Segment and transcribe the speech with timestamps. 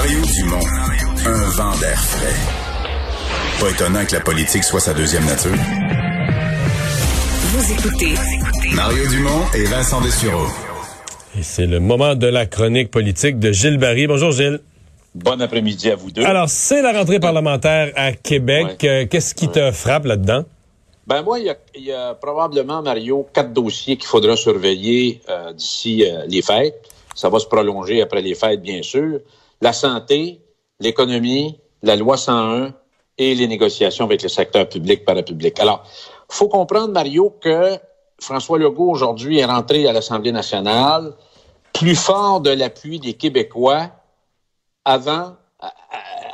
[0.00, 0.64] Mario Dumont,
[1.26, 2.36] un vent d'air frais.
[3.58, 5.50] Pas étonnant que la politique soit sa deuxième nature.
[7.42, 8.14] Vous écoutez
[8.76, 10.46] Mario Dumont et Vincent Dessureau.
[11.36, 14.06] Et c'est le moment de la chronique politique de Gilles Barry.
[14.06, 14.60] Bonjour Gilles.
[15.16, 16.24] Bon après-midi à vous deux.
[16.24, 18.78] Alors, c'est la rentrée parlementaire à Québec.
[18.82, 18.88] Ouais.
[18.88, 20.44] Euh, Qu'est-ce qui te frappe là-dedans?
[21.08, 25.22] Ben moi, il y a, il y a probablement, Mario, quatre dossiers qu'il faudra surveiller
[25.28, 26.88] euh, d'ici euh, les fêtes.
[27.16, 29.18] Ça va se prolonger après les fêtes, bien sûr.
[29.60, 30.40] La santé,
[30.80, 32.74] l'économie, la loi 101
[33.18, 35.58] et les négociations avec le secteur public parapublic.
[35.58, 35.84] Alors,
[36.28, 37.78] faut comprendre, Mario, que
[38.20, 41.14] François Legault, aujourd'hui, est rentré à l'Assemblée nationale
[41.72, 43.90] plus fort de l'appui des Québécois
[44.84, 45.36] avant,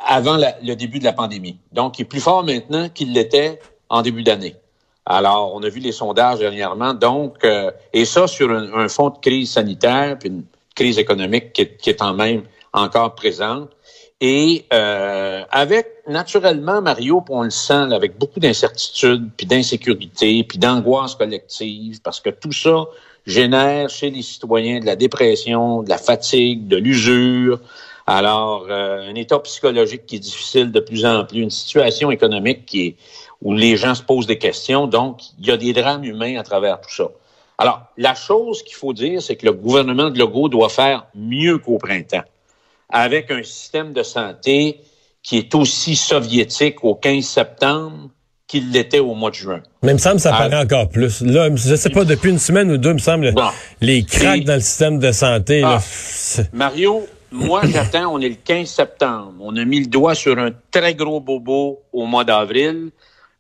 [0.07, 1.59] avant le début de la pandémie.
[1.73, 4.57] Donc, il est plus fort maintenant qu'il l'était en début d'année.
[5.07, 9.11] Alors, on a vu les sondages dernièrement, donc, euh, et ça sur un, un fond
[9.11, 10.45] de crise sanitaire, puis une
[10.75, 12.43] crise économique qui est, qui est en même
[12.75, 13.71] encore présente.
[14.21, 20.59] Et euh, avec, naturellement, Mario, on le sent, là, avec beaucoup d'incertitudes, puis d'insécurité, puis
[20.59, 22.85] d'angoisse collective, parce que tout ça
[23.27, 27.61] génère chez les citoyens de la dépression, de la fatigue, de l'usure.
[28.07, 32.67] Alors, euh, un état psychologique qui est difficile de plus en plus, une situation économique
[32.67, 32.97] qui est
[33.41, 34.87] où les gens se posent des questions.
[34.87, 37.09] Donc, il y a des drames humains à travers tout ça.
[37.57, 41.59] Alors, la chose qu'il faut dire, c'est que le gouvernement de Legault doit faire mieux
[41.59, 42.25] qu'au printemps,
[42.95, 44.81] avec un système de santé
[45.23, 48.11] qui est aussi soviétique au 15 septembre
[48.47, 49.61] qu'il l'était au mois de juin.
[49.83, 50.49] Mais il me semble que ça Ah.
[50.49, 51.23] paraît encore plus.
[51.23, 53.49] Là, je sais pas, depuis une semaine ou deux, il me semble, Bon.
[53.81, 55.81] les cracks Et- dans le système de santé, Ah.
[56.53, 59.33] Mario, moi, j'attends, on est le 15 septembre.
[59.41, 62.91] On a mis le doigt sur un très gros bobo au mois d'avril.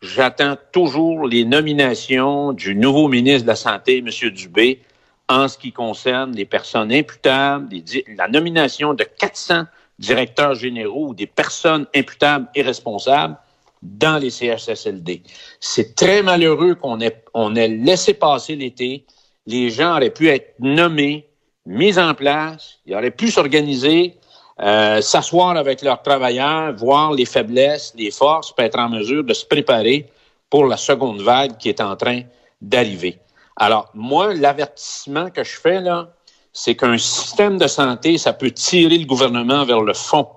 [0.03, 4.31] J'attends toujours les nominations du nouveau ministre de la Santé, M.
[4.31, 4.81] Dubé,
[5.29, 7.69] en ce qui concerne les personnes imputables,
[8.17, 9.65] la nomination de 400
[9.99, 13.37] directeurs généraux ou des personnes imputables et responsables
[13.83, 15.23] dans les CHSLD.
[15.61, 19.05] C'est très malheureux qu'on ait, on ait laissé passer l'été.
[19.47, 21.29] Les gens auraient pu être nommés,
[21.67, 24.17] mis en place, ils auraient pu s'organiser,
[24.61, 29.35] euh, s'asseoir avec leurs travailleurs, voir les faiblesses, les forces, pour être en mesure de
[29.35, 30.07] se préparer
[30.49, 32.23] pour la seconde vague qui est en train
[32.61, 33.19] d'arriver.
[33.57, 36.15] Alors, moi, l'avertissement que je fais là,
[36.53, 40.29] c'est qu'un système de santé, ça peut tirer le gouvernement vers le fond,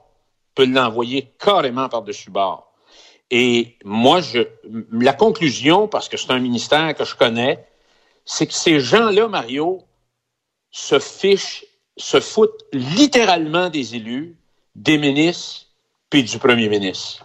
[0.56, 2.74] peut l'envoyer carrément par-dessus bord.
[3.30, 4.40] Et moi, je,
[4.92, 7.68] la conclusion, parce que c'est un ministère que je connais,
[8.26, 9.84] c'est que ces gens-là, Mario,
[10.72, 11.66] se fichent,
[11.98, 14.38] se foutent littéralement des élus,
[14.76, 15.68] des ministres,
[16.10, 17.24] puis du premier ministre.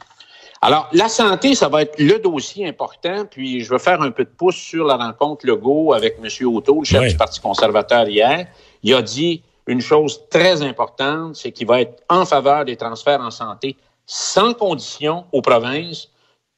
[0.64, 4.24] Alors, la santé, ça va être le dossier important, puis je vais faire un peu
[4.24, 6.46] de pouce sur la rencontre Legault avec M.
[6.46, 7.08] Auto, le chef Oui.
[7.10, 8.46] du Parti conservateur hier.
[8.84, 13.20] Il a dit une chose très importante, c'est qu'il va être en faveur des transferts
[13.20, 16.08] en santé sans condition aux provinces,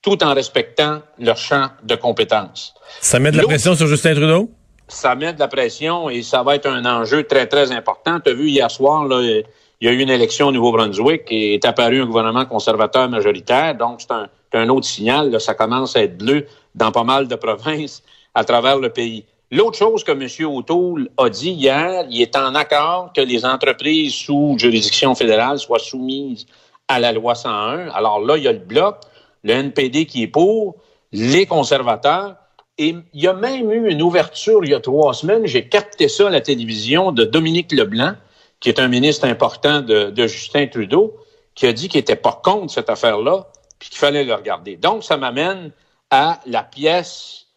[0.02, 4.50] tout en respectant leur champ de compétences ça met de la pression sur Justin Trudeau?
[4.86, 8.20] ça met de la pression et ça va être un enjeu très, très important.
[8.20, 9.22] Tu as vu hier soir, là,
[9.84, 13.74] il y a eu une élection au Nouveau-Brunswick et est apparu un gouvernement conservateur majoritaire.
[13.74, 15.30] Donc, c'est un, un autre signal.
[15.30, 15.38] là.
[15.38, 18.02] ça commence à être bleu dans pas mal de provinces
[18.34, 19.26] à travers le pays.
[19.50, 20.26] L'autre chose que M.
[20.48, 25.78] O'Toole a dit hier, il est en accord que les entreprises sous juridiction fédérale soient
[25.78, 26.46] soumises
[26.88, 27.90] à la loi 101.
[27.90, 28.96] Alors là, il y a le bloc,
[29.42, 30.76] le NPD qui est pour,
[31.12, 32.36] les conservateurs.
[32.78, 36.08] Et il y a même eu une ouverture il y a trois semaines, j'ai capté
[36.08, 38.14] ça à la télévision de Dominique Leblanc,
[38.64, 41.14] qui est un ministre important de, Justin Trudeau,
[41.54, 43.46] qui a dit qu'il n'était pas contre cette affaire-là,
[43.78, 44.76] puis qu'il fallait le regarder.
[44.76, 45.70] Donc, ça m'amène
[46.10, 47.48] à la pièce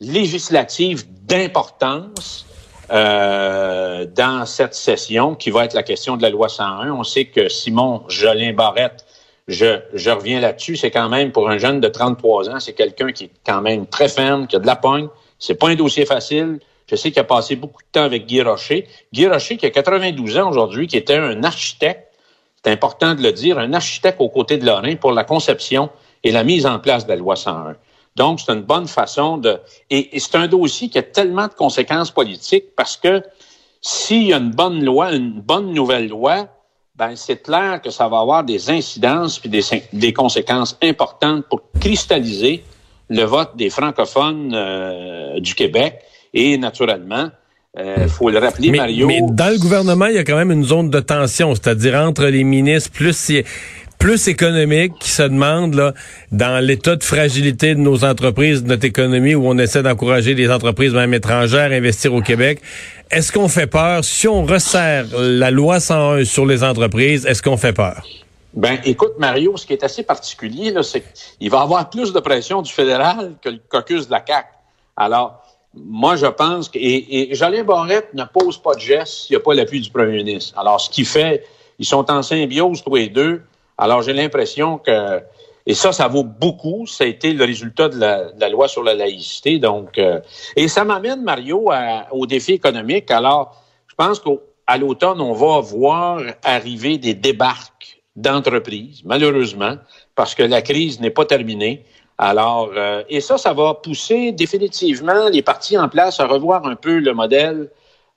[0.00, 2.46] législative d'importance
[2.90, 6.90] euh, dans cette session, qui va être la question de la loi 101.
[6.92, 9.04] On sait que Simon Jolin Barrette
[9.46, 13.12] je, je reviens là-dessus, c'est quand même pour un jeune de 33 ans, c'est quelqu'un
[13.12, 15.08] qui est quand même très ferme, qui a de la pogne.
[15.38, 16.60] C'est pas un dossier facile.
[16.86, 18.86] Je sais qu'il a passé beaucoup de temps avec Guy Rocher.
[19.12, 22.12] Guy Rocher, qui a 92 ans aujourd'hui, qui était un architecte,
[22.62, 25.90] c'est important de le dire, un architecte aux côtés de Lorrain pour la conception
[26.22, 27.76] et la mise en place de la loi 101.
[28.16, 29.58] Donc, c'est une bonne façon de...
[29.90, 33.22] Et, c'est un dossier qui a tellement de conséquences politiques parce que
[33.80, 36.48] s'il y a une bonne loi, une bonne nouvelle loi,
[36.96, 41.60] ben c'est clair que ça va avoir des incidences puis des, des conséquences importantes pour
[41.80, 42.64] cristalliser
[43.08, 46.00] le vote des francophones euh, du Québec
[46.34, 47.30] et naturellement,
[47.76, 49.06] il euh, faut le rappeler, mais, Mario.
[49.06, 52.26] Mais dans le gouvernement, il y a quand même une zone de tension, c'est-à-dire entre
[52.26, 53.32] les ministres plus
[53.98, 55.94] plus économique qui se demande là,
[56.30, 60.50] dans l'état de fragilité de nos entreprises, de notre économie, où on essaie d'encourager les
[60.50, 62.60] entreprises même étrangères à investir au Québec,
[63.10, 64.04] Est-ce qu'on fait peur?
[64.04, 68.04] Si on resserre la loi 101 sur les entreprises, est-ce qu'on fait peur?
[68.52, 71.02] Ben, écoute, Mario, ce qui est assez particulier, là, c'est
[71.38, 74.48] qu'il va y avoir plus de pression du fédéral que le caucus de la CAQ.
[74.96, 75.43] Alors,
[75.76, 79.40] moi, je pense que, et, et Jolin Barrette ne pose pas de geste s'il n'y
[79.40, 80.58] a pas l'appui du premier ministre.
[80.58, 81.44] Alors, ce qui fait,
[81.78, 83.42] ils sont en symbiose tous les deux.
[83.78, 85.20] Alors, j'ai l'impression que,
[85.66, 86.86] et ça, ça vaut beaucoup.
[86.86, 89.58] Ça a été le résultat de la, loi sur la laïcité.
[89.58, 90.20] Donc, euh,
[90.56, 91.70] et ça m'amène, Mario,
[92.12, 93.10] au défi économique.
[93.10, 93.56] Alors,
[93.88, 99.76] je pense qu'à l'automne, on va voir arriver des débarques d'entreprises, malheureusement,
[100.14, 101.84] parce que la crise n'est pas terminée.
[102.18, 106.76] Alors, euh, et ça, ça va pousser définitivement les partis en place à revoir un
[106.76, 107.70] peu le modèle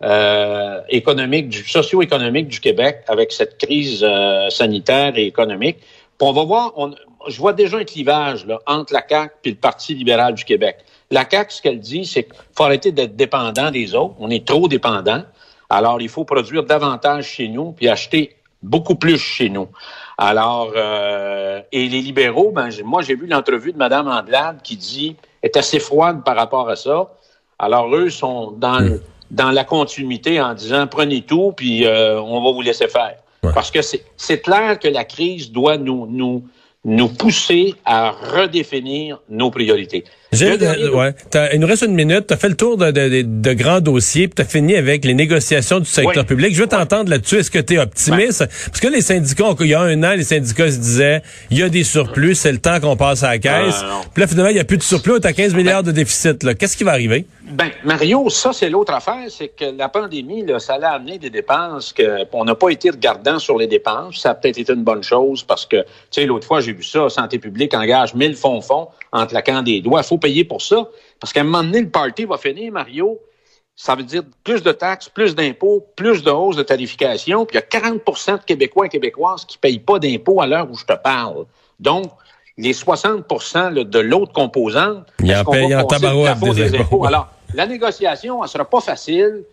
[0.03, 5.77] euh, économique, du, socio-économique du Québec avec cette crise euh, sanitaire et économique.
[5.79, 6.93] Puis on va voir, on,
[7.27, 10.77] je vois déjà un clivage là, entre la CAQ et le Parti libéral du Québec.
[11.09, 14.13] La CAQ, ce qu'elle dit, c'est qu'il faut arrêter d'être dépendant des autres.
[14.19, 15.23] On est trop dépendant.
[15.69, 19.67] Alors, il faut produire davantage chez nous puis acheter beaucoup plus chez nous.
[20.17, 25.15] Alors, euh, et les libéraux, ben, moi, j'ai vu l'entrevue de Mme Andelade qui dit,
[25.43, 27.13] est assez froide par rapport à ça.
[27.59, 28.97] Alors, eux sont dans,
[29.29, 33.15] dans la continuité en disant, prenez tout, puis euh, on va vous laisser faire.
[33.53, 36.43] Parce que c'est clair que la crise doit nous, nous,
[36.87, 40.05] nous pousser à redéfinir nos priorités.
[40.41, 41.13] Euh, ouais,
[41.53, 42.27] il nous reste une minute.
[42.27, 45.03] Tu as fait le tour de, de, de grands dossiers, puis tu as fini avec
[45.03, 46.55] les négociations du secteur public.
[46.55, 47.37] Je veux t'entendre là-dessus.
[47.37, 48.39] Est-ce que tu es optimiste?
[48.39, 48.49] Ben.
[48.67, 51.63] Parce que les syndicats, il y a un an, les syndicats se disaient, il y
[51.63, 53.83] a des surplus, c'est le temps qu'on passe à la caisse.
[54.13, 56.57] puis là, finalement, il n'y a plus de surplus, tu as 15 milliards de déficit.
[56.57, 57.25] Qu'est-ce qui va arriver?
[57.49, 61.29] Ben, Mario, ça, c'est l'autre affaire, c'est que la pandémie, là, ça a amené des
[61.29, 64.17] dépenses que on n'a pas été regardant sur les dépenses.
[64.17, 66.83] Ça a peut-être été une bonne chose parce que, tu sais, l'autre fois, j'ai vu
[66.83, 70.01] ça, Santé publique engage 1000 fonds-fonds en claquant des doigts.
[70.01, 70.89] Il faut payer pour ça.
[71.21, 73.17] Parce qu'à un moment donné, le party va finir, Mario.
[73.75, 77.45] Ça veut dire plus de taxes, plus d'impôts, plus de hausse de tarification.
[77.45, 80.47] Puis il y a 40% de Québécois et Québécoises qui ne payent pas d'impôts à
[80.47, 81.45] l'heure où je te parle.
[81.79, 82.11] Donc,
[82.57, 87.05] les 60% de l'autre composante, il y a en tabarouette des, des impôts?
[87.05, 89.43] Alors, la négociation, elle sera pas facile.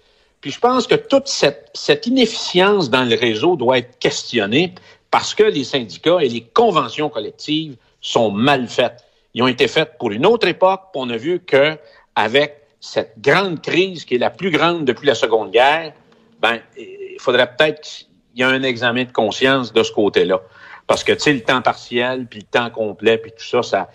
[0.41, 4.75] Puis je pense que toute cette, cette inefficience dans le réseau doit être questionnée
[5.11, 9.05] parce que les syndicats et les conventions collectives sont mal faites.
[9.33, 11.79] Ils ont été faites pour une autre époque, puis on a vu que
[12.15, 15.95] avec cette grande crise qui est la plus grande depuis la Seconde Guerre,
[16.41, 18.07] ben il faudrait peut-être qu'il
[18.37, 20.43] y ait un examen de conscience de ce côté-là.
[20.87, 23.89] Parce que, tu sais, le temps partiel, puis le temps complet, puis tout ça, ça...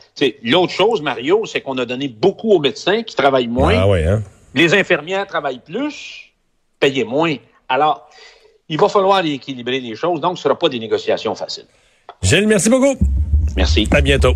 [0.44, 3.76] L'autre chose, Mario, c'est qu'on a donné beaucoup aux médecins qui travaillent moins.
[3.76, 4.24] Ah oui, hein?
[4.56, 6.32] Les infirmières travaillent plus,
[6.80, 7.36] payent moins.
[7.68, 8.10] Alors,
[8.68, 11.68] il va falloir équilibrer les choses, donc ce ne sera pas des négociations faciles.
[12.24, 12.98] Gilles, merci beaucoup.
[13.56, 13.88] Merci.
[13.92, 14.34] À bientôt.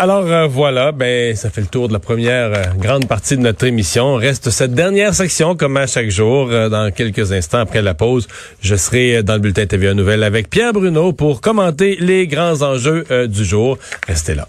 [0.00, 3.42] Alors euh, voilà, ben ça fait le tour de la première euh, grande partie de
[3.42, 4.14] notre émission.
[4.14, 6.48] Reste cette dernière section comme à chaque jour.
[6.50, 8.26] Euh, dans quelques instants après la pause,
[8.62, 13.04] je serai dans le bulletin TVA Nouvelle avec Pierre Bruno pour commenter les grands enjeux
[13.28, 13.76] du jour.
[14.08, 14.48] Restez là.